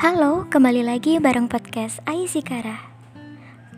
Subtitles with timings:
[0.00, 2.88] Halo, kembali lagi bareng podcast Aisikara.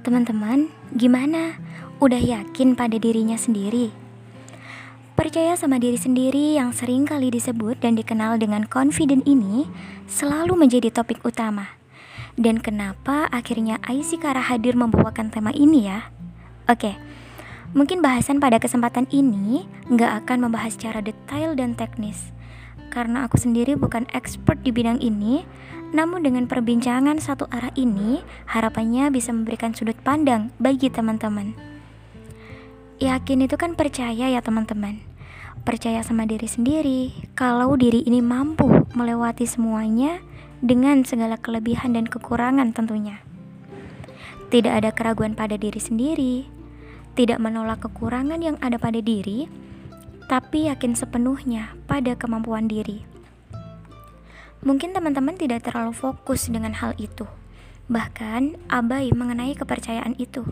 [0.06, 1.58] Teman-teman, gimana?
[1.98, 3.90] Udah yakin pada dirinya sendiri?
[5.18, 9.66] Percaya sama diri sendiri yang sering kali disebut dan dikenal dengan confident ini
[10.06, 11.74] selalu menjadi topik utama.
[12.38, 16.06] Dan kenapa akhirnya Aisikara hadir membawakan tema ini ya?
[16.70, 16.94] Oke,
[17.74, 22.30] mungkin bahasan pada kesempatan ini nggak akan membahas secara detail dan teknis
[22.92, 25.48] karena aku sendiri bukan expert di bidang ini,
[25.92, 31.52] namun dengan perbincangan satu arah ini, harapannya bisa memberikan sudut pandang bagi teman-teman.
[32.96, 35.04] Yakin itu kan percaya ya teman-teman.
[35.62, 40.18] Percaya sama diri sendiri, kalau diri ini mampu melewati semuanya
[40.64, 43.20] dengan segala kelebihan dan kekurangan tentunya.
[44.48, 46.48] Tidak ada keraguan pada diri sendiri,
[47.12, 49.44] tidak menolak kekurangan yang ada pada diri,
[50.24, 53.04] tapi yakin sepenuhnya pada kemampuan diri.
[54.62, 57.26] Mungkin teman-teman tidak terlalu fokus dengan hal itu,
[57.90, 60.46] bahkan abai mengenai kepercayaan itu.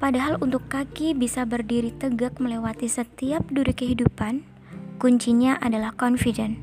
[0.00, 4.48] Padahal untuk kaki bisa berdiri tegak melewati setiap duri kehidupan,
[4.96, 6.56] kuncinya adalah confident.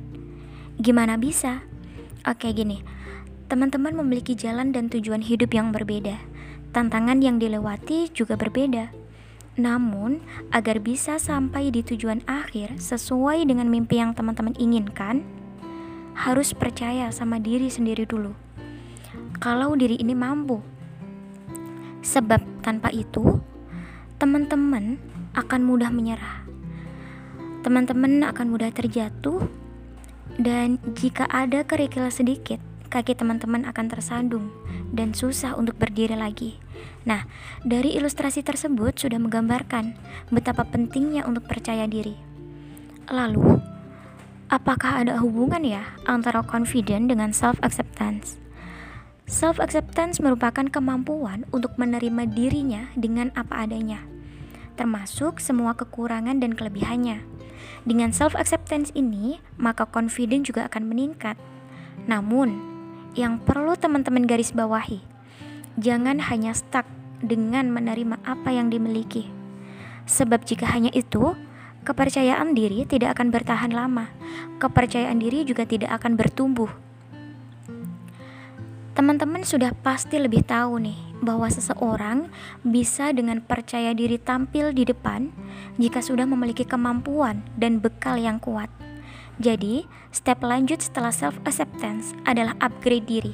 [0.82, 1.62] Gimana bisa?
[2.26, 2.82] Oke gini,
[3.50, 6.18] teman-teman memiliki jalan dan tujuan hidup yang berbeda.
[6.74, 8.90] Tantangan yang dilewati juga berbeda.
[9.60, 15.41] Namun, agar bisa sampai di tujuan akhir sesuai dengan mimpi yang teman-teman inginkan,
[16.18, 18.34] harus percaya sama diri sendiri dulu.
[19.42, 20.62] Kalau diri ini mampu,
[22.02, 23.42] sebab tanpa itu,
[24.18, 25.02] teman-teman
[25.34, 26.46] akan mudah menyerah.
[27.62, 29.46] Teman-teman akan mudah terjatuh,
[30.42, 32.58] dan jika ada kerikil sedikit,
[32.90, 34.50] kaki teman-teman akan tersandung
[34.92, 36.58] dan susah untuk berdiri lagi.
[37.06, 37.30] Nah,
[37.62, 39.96] dari ilustrasi tersebut sudah menggambarkan
[40.34, 42.18] betapa pentingnya untuk percaya diri.
[43.10, 43.61] Lalu,
[44.52, 48.36] apakah ada hubungan ya antara confident dengan self-acceptance?
[49.32, 54.04] Self-acceptance merupakan kemampuan untuk menerima dirinya dengan apa adanya,
[54.76, 57.24] termasuk semua kekurangan dan kelebihannya.
[57.88, 61.40] Dengan self-acceptance ini, maka confident juga akan meningkat.
[62.12, 62.60] Namun,
[63.16, 65.00] yang perlu teman-teman garis bawahi.
[65.80, 66.84] Jangan hanya stuck
[67.24, 69.32] dengan menerima apa yang dimiliki.
[70.12, 71.40] Sebab jika hanya itu,
[71.82, 74.10] kepercayaan diri tidak akan bertahan lama.
[74.62, 76.72] Kepercayaan diri juga tidak akan bertumbuh.
[78.92, 82.28] Teman-teman sudah pasti lebih tahu nih bahwa seseorang
[82.62, 85.32] bisa dengan percaya diri tampil di depan
[85.80, 88.68] jika sudah memiliki kemampuan dan bekal yang kuat.
[89.42, 93.34] Jadi, step lanjut setelah self-acceptance adalah upgrade diri.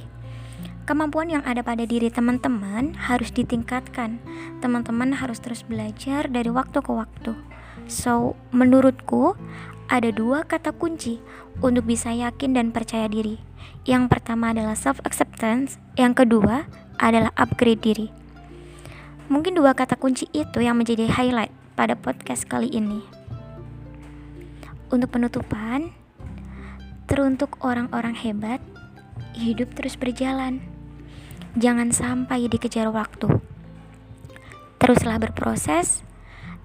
[0.88, 4.24] Kemampuan yang ada pada diri teman-teman harus ditingkatkan.
[4.64, 7.47] Teman-teman harus terus belajar dari waktu ke waktu.
[7.88, 9.40] So, menurutku,
[9.88, 11.24] ada dua kata kunci
[11.64, 13.40] untuk bisa yakin dan percaya diri.
[13.88, 16.68] Yang pertama adalah self-acceptance, yang kedua
[17.00, 18.08] adalah upgrade diri.
[19.32, 23.00] Mungkin dua kata kunci itu yang menjadi highlight pada podcast kali ini.
[24.92, 25.92] Untuk penutupan,
[27.08, 28.60] teruntuk orang-orang hebat,
[29.36, 30.60] hidup terus berjalan.
[31.56, 33.40] Jangan sampai dikejar waktu.
[34.80, 36.04] Teruslah berproses,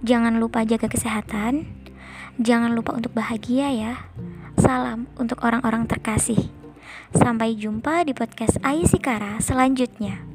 [0.03, 1.71] jangan lupa jaga kesehatan,
[2.43, 3.95] jangan lupa untuk bahagia ya.
[4.59, 6.51] Salam untuk orang-orang terkasih.
[7.15, 10.32] Sampai jumpa di podcast Aisikara selanjutnya.